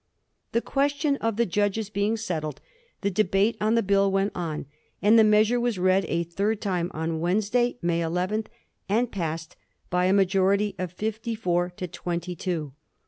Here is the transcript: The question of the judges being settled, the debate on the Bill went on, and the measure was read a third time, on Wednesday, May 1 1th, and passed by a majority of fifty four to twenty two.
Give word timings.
The 0.53 0.63
question 0.63 1.17
of 1.17 1.35
the 1.37 1.45
judges 1.45 1.91
being 1.91 2.17
settled, 2.17 2.59
the 3.01 3.11
debate 3.11 3.55
on 3.61 3.75
the 3.75 3.83
Bill 3.83 4.11
went 4.11 4.31
on, 4.33 4.65
and 4.99 5.19
the 5.19 5.23
measure 5.23 5.59
was 5.59 5.77
read 5.77 6.05
a 6.07 6.23
third 6.23 6.59
time, 6.59 6.89
on 6.91 7.19
Wednesday, 7.19 7.77
May 7.83 8.01
1 8.03 8.11
1th, 8.11 8.47
and 8.89 9.11
passed 9.11 9.55
by 9.91 10.05
a 10.05 10.13
majority 10.13 10.73
of 10.79 10.91
fifty 10.91 11.35
four 11.35 11.69
to 11.77 11.87
twenty 11.87 12.35
two. 12.35 12.73